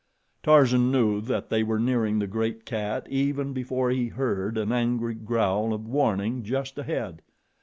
[0.41, 5.13] Tarzan knew that they were nearing the great cat even before he heard an angry
[5.13, 7.21] growl of warning just ahead.